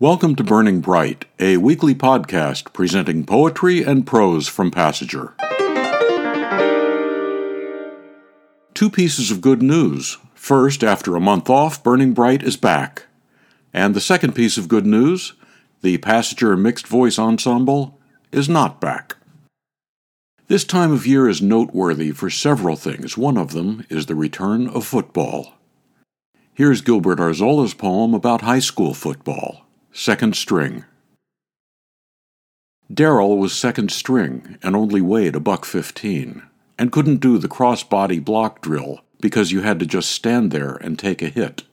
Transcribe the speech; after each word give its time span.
Welcome 0.00 0.36
to 0.36 0.44
Burning 0.44 0.80
Bright, 0.80 1.24
a 1.40 1.56
weekly 1.56 1.92
podcast 1.92 2.72
presenting 2.72 3.26
poetry 3.26 3.82
and 3.82 4.06
prose 4.06 4.46
from 4.46 4.70
Passager. 4.70 5.32
Two 8.74 8.90
pieces 8.90 9.32
of 9.32 9.40
good 9.40 9.60
news. 9.60 10.18
First, 10.34 10.84
after 10.84 11.16
a 11.16 11.20
month 11.20 11.50
off, 11.50 11.82
Burning 11.82 12.14
Bright 12.14 12.44
is 12.44 12.56
back. 12.56 13.06
And 13.74 13.92
the 13.92 14.00
second 14.00 14.36
piece 14.36 14.56
of 14.56 14.68
good 14.68 14.86
news 14.86 15.32
the 15.82 15.98
Passager 15.98 16.56
Mixed 16.56 16.86
Voice 16.86 17.18
Ensemble 17.18 17.98
is 18.30 18.48
not 18.48 18.80
back. 18.80 19.16
This 20.46 20.62
time 20.62 20.92
of 20.92 21.08
year 21.08 21.28
is 21.28 21.42
noteworthy 21.42 22.12
for 22.12 22.30
several 22.30 22.76
things. 22.76 23.18
One 23.18 23.36
of 23.36 23.50
them 23.50 23.84
is 23.90 24.06
the 24.06 24.14
return 24.14 24.68
of 24.68 24.86
football. 24.86 25.54
Here's 26.54 26.82
Gilbert 26.82 27.18
Arzola's 27.18 27.74
poem 27.74 28.14
about 28.14 28.42
high 28.42 28.60
school 28.60 28.94
football. 28.94 29.64
Second 30.00 30.36
string. 30.36 30.84
Darrell 32.88 33.36
was 33.36 33.52
second 33.52 33.90
string 33.90 34.56
and 34.62 34.76
only 34.76 35.00
weighed 35.00 35.34
a 35.34 35.40
buck 35.40 35.64
fifteen, 35.64 36.44
and 36.78 36.92
couldn't 36.92 37.16
do 37.16 37.36
the 37.36 37.48
cross-body 37.48 38.20
block 38.20 38.60
drill 38.60 39.00
because 39.20 39.50
you 39.50 39.62
had 39.62 39.80
to 39.80 39.86
just 39.86 40.12
stand 40.12 40.52
there 40.52 40.76
and 40.76 40.96
take 40.96 41.20
a 41.20 41.28
hit, 41.28 41.64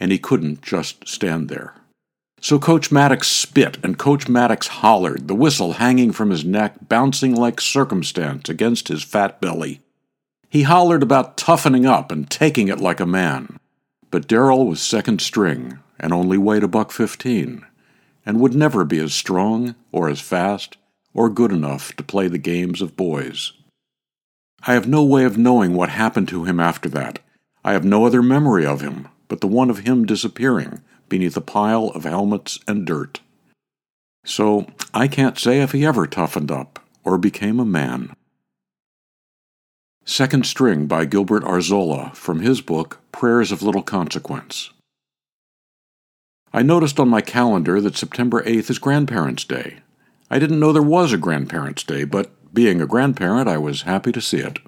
and 0.00 0.10
he 0.10 0.18
couldn't 0.18 0.62
just 0.62 1.06
stand 1.06 1.50
there. 1.50 1.74
So 2.40 2.58
Coach 2.58 2.90
Maddox 2.90 3.28
spit, 3.28 3.76
and 3.84 3.98
Coach 3.98 4.30
Maddox 4.30 4.68
hollered, 4.68 5.28
the 5.28 5.34
whistle 5.34 5.74
hanging 5.74 6.12
from 6.12 6.30
his 6.30 6.46
neck, 6.46 6.88
bouncing 6.88 7.34
like 7.34 7.60
circumstance 7.60 8.48
against 8.48 8.88
his 8.88 9.04
fat 9.04 9.42
belly. 9.42 9.82
He 10.48 10.62
hollered 10.62 11.02
about 11.02 11.36
toughening 11.36 11.84
up 11.84 12.10
and 12.10 12.30
taking 12.30 12.68
it 12.68 12.80
like 12.80 12.98
a 12.98 13.04
man. 13.04 13.58
But 14.10 14.26
Darrell 14.26 14.66
was 14.66 14.80
second 14.80 15.20
string, 15.20 15.80
and 15.98 16.12
only 16.12 16.38
weighed 16.38 16.62
a 16.62 16.68
buck 16.68 16.92
fifteen, 16.92 17.64
and 18.24 18.40
would 18.40 18.54
never 18.54 18.84
be 18.84 18.98
as 18.98 19.14
strong 19.14 19.74
or 19.92 20.08
as 20.08 20.20
fast 20.20 20.76
or 21.14 21.28
good 21.28 21.52
enough 21.52 21.94
to 21.96 22.02
play 22.02 22.28
the 22.28 22.38
games 22.38 22.80
of 22.80 22.96
boys. 22.96 23.52
I 24.66 24.74
have 24.74 24.88
no 24.88 25.04
way 25.04 25.24
of 25.24 25.38
knowing 25.38 25.74
what 25.74 25.90
happened 25.90 26.28
to 26.28 26.44
him 26.44 26.60
after 26.60 26.88
that. 26.90 27.20
I 27.64 27.72
have 27.72 27.84
no 27.84 28.04
other 28.04 28.22
memory 28.22 28.66
of 28.66 28.80
him 28.80 29.08
but 29.28 29.40
the 29.40 29.46
one 29.46 29.70
of 29.70 29.80
him 29.80 30.06
disappearing 30.06 30.82
beneath 31.08 31.36
a 31.36 31.42
pile 31.42 31.88
of 31.88 32.04
helmets 32.04 32.58
and 32.66 32.86
dirt. 32.86 33.20
So 34.24 34.66
I 34.92 35.06
can't 35.06 35.38
say 35.38 35.60
if 35.60 35.72
he 35.72 35.86
ever 35.86 36.06
toughened 36.06 36.50
up 36.50 36.80
or 37.04 37.18
became 37.18 37.60
a 37.60 37.64
man. 37.64 38.14
Second 40.04 40.46
String 40.46 40.86
by 40.86 41.04
Gilbert 41.04 41.44
Arzola 41.44 42.14
from 42.14 42.40
his 42.40 42.60
book 42.60 42.98
Prayers 43.12 43.52
of 43.52 43.62
Little 43.62 43.82
Consequence. 43.82 44.70
I 46.52 46.62
noticed 46.62 46.98
on 46.98 47.08
my 47.08 47.20
calendar 47.20 47.80
that 47.80 47.96
September 47.96 48.42
8th 48.42 48.70
is 48.70 48.78
Grandparents' 48.78 49.44
Day. 49.44 49.78
I 50.30 50.38
didn't 50.38 50.60
know 50.60 50.72
there 50.72 50.82
was 50.82 51.12
a 51.12 51.18
Grandparents' 51.18 51.84
Day, 51.84 52.04
but 52.04 52.30
being 52.54 52.80
a 52.80 52.86
grandparent, 52.86 53.48
I 53.48 53.58
was 53.58 53.82
happy 53.82 54.12
to 54.12 54.20
see 54.20 54.38
it. 54.38 54.58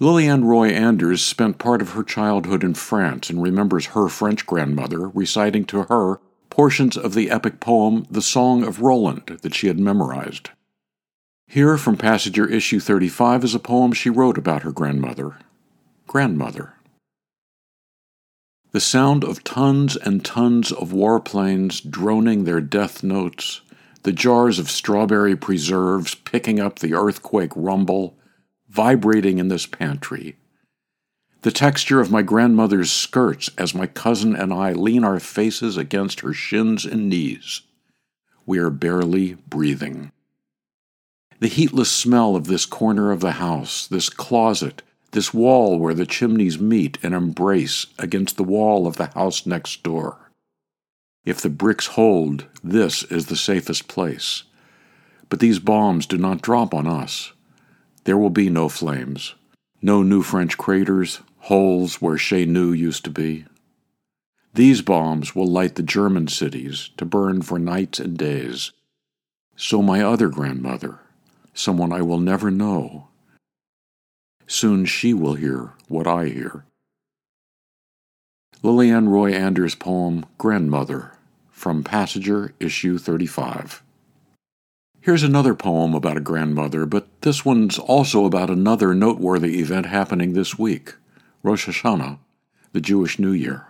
Lillian 0.00 0.44
Roy 0.44 0.68
Anders 0.68 1.22
spent 1.22 1.58
part 1.58 1.82
of 1.82 1.90
her 1.90 2.04
childhood 2.04 2.62
in 2.62 2.74
France 2.74 3.30
and 3.30 3.42
remembers 3.42 3.86
her 3.86 4.08
French 4.08 4.46
grandmother 4.46 5.08
reciting 5.08 5.64
to 5.66 5.84
her 5.84 6.20
portions 6.50 6.96
of 6.96 7.14
the 7.14 7.30
epic 7.30 7.58
poem 7.60 8.06
The 8.10 8.22
Song 8.22 8.64
of 8.64 8.80
Roland 8.80 9.38
that 9.42 9.54
she 9.54 9.66
had 9.66 9.78
memorized. 9.78 10.50
Here 11.46 11.76
from 11.78 11.96
Passager 11.96 12.50
issue 12.50 12.78
35 12.78 13.44
is 13.44 13.54
a 13.54 13.58
poem 13.58 13.92
she 13.92 14.10
wrote 14.10 14.38
about 14.38 14.62
her 14.62 14.72
grandmother. 14.72 15.38
Grandmother. 16.06 16.74
The 18.70 18.80
sound 18.80 19.24
of 19.24 19.44
tons 19.44 19.96
and 19.96 20.22
tons 20.22 20.72
of 20.72 20.92
warplanes 20.92 21.80
droning 21.88 22.44
their 22.44 22.60
death 22.60 23.02
notes, 23.02 23.62
the 24.02 24.12
jars 24.12 24.58
of 24.58 24.70
strawberry 24.70 25.34
preserves 25.36 26.14
picking 26.14 26.60
up 26.60 26.78
the 26.78 26.92
earthquake 26.92 27.52
rumble, 27.56 28.14
vibrating 28.68 29.38
in 29.38 29.48
this 29.48 29.64
pantry. 29.64 30.36
The 31.42 31.50
texture 31.50 32.00
of 32.00 32.10
my 32.10 32.20
grandmother's 32.20 32.90
skirts 32.90 33.48
as 33.56 33.74
my 33.74 33.86
cousin 33.86 34.36
and 34.36 34.52
I 34.52 34.72
lean 34.72 35.02
our 35.02 35.18
faces 35.18 35.76
against 35.76 36.20
her 36.20 36.34
shins 36.34 36.84
and 36.84 37.08
knees. 37.08 37.62
We 38.44 38.58
are 38.58 38.70
barely 38.70 39.34
breathing. 39.34 40.12
The 41.40 41.48
heatless 41.48 41.90
smell 41.90 42.36
of 42.36 42.48
this 42.48 42.66
corner 42.66 43.12
of 43.12 43.20
the 43.20 43.32
house, 43.32 43.86
this 43.86 44.10
closet, 44.10 44.82
this 45.12 45.32
wall 45.32 45.78
where 45.78 45.94
the 45.94 46.06
chimneys 46.06 46.58
meet 46.58 46.98
and 47.02 47.14
embrace 47.14 47.86
against 47.98 48.36
the 48.36 48.44
wall 48.44 48.86
of 48.86 48.96
the 48.96 49.06
house 49.06 49.46
next 49.46 49.82
door. 49.82 50.30
If 51.24 51.40
the 51.40 51.50
bricks 51.50 51.88
hold, 51.88 52.46
this 52.62 53.02
is 53.04 53.26
the 53.26 53.36
safest 53.36 53.88
place. 53.88 54.44
But 55.28 55.40
these 55.40 55.58
bombs 55.58 56.06
do 56.06 56.16
not 56.16 56.42
drop 56.42 56.72
on 56.72 56.86
us. 56.86 57.32
There 58.04 58.18
will 58.18 58.30
be 58.30 58.48
no 58.48 58.68
flames, 58.68 59.34
no 59.82 60.02
new 60.02 60.22
French 60.22 60.56
craters, 60.56 61.20
holes 61.40 62.00
where 62.00 62.16
Chez 62.16 62.46
Nous 62.46 62.72
used 62.72 63.04
to 63.04 63.10
be. 63.10 63.44
These 64.54 64.82
bombs 64.82 65.34
will 65.34 65.46
light 65.46 65.74
the 65.74 65.82
German 65.82 66.28
cities 66.28 66.90
to 66.96 67.04
burn 67.04 67.42
for 67.42 67.58
nights 67.58 68.00
and 68.00 68.16
days. 68.16 68.72
So 69.56 69.82
my 69.82 70.02
other 70.02 70.28
grandmother, 70.28 71.00
someone 71.52 71.92
I 71.92 72.02
will 72.02 72.18
never 72.18 72.50
know, 72.50 73.08
Soon 74.48 74.86
she 74.86 75.12
will 75.12 75.34
hear 75.34 75.74
what 75.88 76.06
I 76.06 76.26
hear. 76.26 76.64
Lillian 78.62 79.08
Roy 79.08 79.32
Anders' 79.32 79.74
poem 79.74 80.24
Grandmother 80.38 81.12
from 81.50 81.84
Passager, 81.84 82.52
issue 82.58 82.98
35. 82.98 83.82
Here's 85.00 85.22
another 85.22 85.54
poem 85.54 85.94
about 85.94 86.16
a 86.16 86.20
grandmother, 86.20 86.86
but 86.86 87.08
this 87.20 87.44
one's 87.44 87.78
also 87.78 88.24
about 88.24 88.48
another 88.48 88.94
noteworthy 88.94 89.60
event 89.60 89.86
happening 89.86 90.32
this 90.32 90.58
week 90.58 90.94
Rosh 91.42 91.68
Hashanah, 91.68 92.18
the 92.72 92.80
Jewish 92.80 93.18
New 93.18 93.32
Year. 93.32 93.66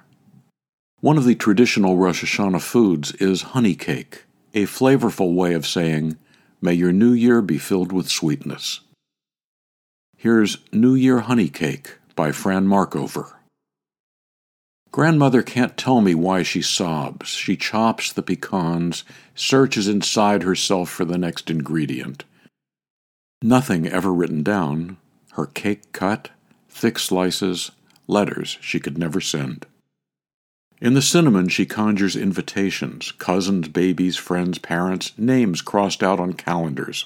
One 1.01 1.19
of 1.19 1.25
the 1.25 1.35
traditional 1.35 1.97
Rosh 1.97 2.25
Hashanah 2.25 2.63
foods 2.63 3.13
is 3.17 3.43
honey 3.43 3.75
cake, 3.75 4.25
a 4.55 4.63
flavorful 4.63 5.35
way 5.35 5.55
of 5.55 5.67
saying, 5.67 6.17
May 6.61 6.75
your 6.75 6.93
new 6.93 7.13
year 7.13 7.43
be 7.43 7.59
filled 7.59 7.93
with 7.93 8.09
sweetness. 8.09 8.81
Here's 10.21 10.59
New 10.73 10.97
Year 10.97 11.21
Honey 11.21 11.49
Cake 11.49 11.99
by 12.17 12.33
Fran 12.33 12.67
Markover. 12.67 13.37
Grandmother 14.91 15.43
can't 15.45 15.77
tell 15.77 16.01
me 16.01 16.13
why 16.13 16.43
she 16.43 16.61
sobs. 16.61 17.29
She 17.29 17.57
chops 17.57 18.13
the 18.13 18.25
pecans, 18.25 19.05
searches 19.37 19.87
inside 19.87 20.43
herself 20.43 20.91
for 20.91 21.05
the 21.05 21.19
next 21.19 21.51
ingredient. 21.51 22.25
Nothing 23.43 23.87
ever 23.87 24.13
written 24.13 24.43
down, 24.43 24.97
her 25.35 25.47
cake 25.47 25.93
cut, 25.93 26.31
thick 26.69 26.99
slices, 26.99 27.71
letters 28.09 28.59
she 28.61 28.81
could 28.81 28.99
never 28.99 29.21
send. 29.21 29.67
In 30.81 30.95
the 30.95 31.01
cinnamon, 31.01 31.49
she 31.49 31.65
conjures 31.65 32.17
invitations 32.17 33.13
cousins, 33.13 33.69
babies, 33.69 34.17
friends, 34.17 34.59
parents, 34.59 35.13
names 35.17 35.63
crossed 35.63 36.03
out 36.03 36.19
on 36.19 36.33
calendars. 36.33 37.05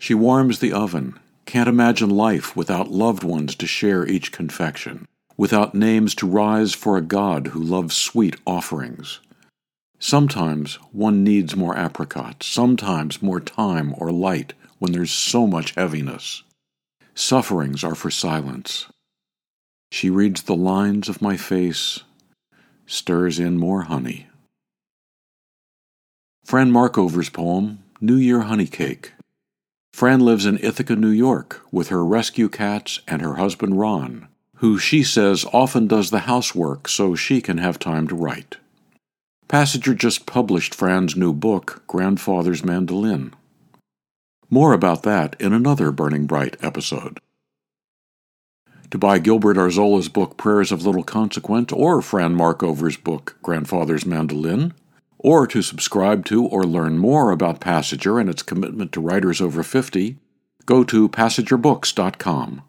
She 0.00 0.14
warms 0.14 0.58
the 0.58 0.72
oven, 0.72 1.16
can't 1.50 1.68
imagine 1.68 2.10
life 2.10 2.54
without 2.54 2.92
loved 2.92 3.24
ones 3.24 3.56
to 3.56 3.66
share 3.66 4.06
each 4.06 4.30
confection, 4.30 5.08
without 5.36 5.74
names 5.74 6.14
to 6.14 6.24
rise 6.24 6.74
for 6.74 6.96
a 6.96 7.02
God 7.02 7.48
who 7.48 7.60
loves 7.60 7.96
sweet 7.96 8.36
offerings. 8.46 9.18
Sometimes 9.98 10.76
one 10.92 11.24
needs 11.24 11.56
more 11.56 11.76
apricots, 11.76 12.46
sometimes 12.46 13.20
more 13.20 13.40
time 13.40 13.92
or 13.98 14.12
light 14.12 14.52
when 14.78 14.92
there's 14.92 15.10
so 15.10 15.44
much 15.44 15.74
heaviness. 15.74 16.44
Sufferings 17.16 17.82
are 17.82 17.96
for 17.96 18.12
silence. 18.12 18.86
She 19.90 20.08
reads 20.08 20.44
the 20.44 20.54
lines 20.54 21.08
of 21.08 21.20
my 21.20 21.36
face, 21.36 21.98
stirs 22.86 23.40
in 23.40 23.58
more 23.58 23.82
honey. 23.82 24.28
Fran 26.44 26.70
Markover's 26.70 27.28
poem, 27.28 27.82
New 28.00 28.16
Year 28.16 28.42
Honey 28.42 28.68
Cake. 28.68 29.14
Fran 29.92 30.20
lives 30.20 30.46
in 30.46 30.58
Ithaca, 30.58 30.96
New 30.96 31.10
York, 31.10 31.62
with 31.70 31.88
her 31.88 32.04
rescue 32.04 32.48
cats 32.48 33.00
and 33.06 33.20
her 33.20 33.34
husband 33.34 33.78
Ron, 33.78 34.28
who 34.56 34.78
she 34.78 35.02
says 35.02 35.44
often 35.52 35.86
does 35.86 36.10
the 36.10 36.20
housework 36.20 36.88
so 36.88 37.14
she 37.14 37.40
can 37.40 37.58
have 37.58 37.78
time 37.78 38.08
to 38.08 38.14
write. 38.14 38.56
Passager 39.48 39.96
just 39.96 40.26
published 40.26 40.74
Fran's 40.74 41.16
new 41.16 41.32
book, 41.32 41.82
Grandfather's 41.86 42.64
Mandolin. 42.64 43.34
More 44.48 44.72
about 44.72 45.02
that 45.02 45.34
in 45.40 45.52
another 45.52 45.90
Burning 45.90 46.26
Bright 46.26 46.56
episode. 46.62 47.18
To 48.90 48.98
buy 48.98 49.18
Gilbert 49.18 49.56
Arzola's 49.56 50.08
book 50.08 50.36
Prayers 50.36 50.72
of 50.72 50.84
Little 50.84 51.04
Consequence 51.04 51.72
or 51.72 52.02
Fran 52.02 52.34
Markover's 52.34 52.96
book 52.96 53.36
Grandfather's 53.42 54.04
Mandolin, 54.04 54.72
or 55.22 55.46
to 55.46 55.62
subscribe 55.62 56.24
to 56.24 56.44
or 56.46 56.64
learn 56.64 56.98
more 56.98 57.30
about 57.30 57.60
Passager 57.60 58.18
and 58.18 58.28
its 58.28 58.42
commitment 58.42 58.90
to 58.92 59.00
writers 59.00 59.40
over 59.40 59.62
50, 59.62 60.16
go 60.64 60.82
to 60.82 61.08
passagerbooks.com. 61.08 62.62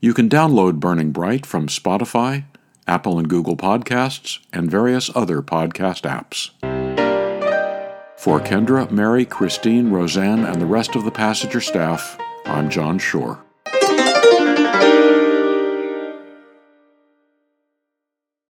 You 0.00 0.14
can 0.14 0.28
download 0.28 0.80
Burning 0.80 1.12
Bright 1.12 1.44
from 1.44 1.66
Spotify, 1.66 2.44
Apple 2.86 3.18
and 3.18 3.28
Google 3.28 3.56
Podcasts, 3.56 4.38
and 4.52 4.70
various 4.70 5.14
other 5.14 5.42
podcast 5.42 6.02
apps. 6.02 6.50
For 8.16 8.40
Kendra, 8.40 8.90
Mary, 8.90 9.24
Christine, 9.24 9.90
Roseanne, 9.90 10.44
and 10.44 10.60
the 10.60 10.66
rest 10.66 10.96
of 10.96 11.04
the 11.04 11.10
Passager 11.10 11.62
staff, 11.62 12.18
I'm 12.46 12.70
John 12.70 12.98
Shore. 12.98 13.44